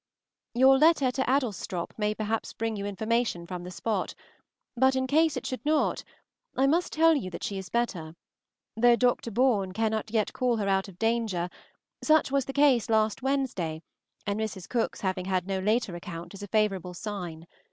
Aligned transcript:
Your 0.55 0.79
letter 0.79 1.11
to 1.11 1.21
Adlestrop 1.29 1.91
may 1.95 2.15
perhaps 2.15 2.53
bring 2.53 2.75
you 2.75 2.87
information 2.87 3.45
from 3.45 3.63
the 3.63 3.69
spot, 3.69 4.15
but 4.75 4.95
in 4.95 5.05
case 5.05 5.37
it 5.37 5.45
should 5.45 5.63
not, 5.63 6.03
I 6.57 6.65
must 6.65 6.91
tell 6.91 7.13
you 7.15 7.29
that 7.29 7.43
she 7.43 7.59
is 7.59 7.69
better; 7.69 8.15
though 8.75 8.95
Dr. 8.95 9.29
Bourne 9.29 9.73
cannot 9.73 10.09
yet 10.09 10.33
call 10.33 10.57
her 10.57 10.67
out 10.67 10.87
of 10.87 10.97
danger; 10.97 11.51
such 12.01 12.31
was 12.31 12.45
the 12.45 12.51
case 12.51 12.89
last 12.89 13.21
Wednesday, 13.21 13.83
and 14.25 14.39
Mrs. 14.39 14.67
Cooke's 14.67 15.01
having 15.01 15.25
had 15.25 15.45
no 15.45 15.59
later 15.59 15.95
account 15.95 16.33
is 16.33 16.41
a 16.41 16.47
favorable 16.47 16.95
sign. 16.95 17.45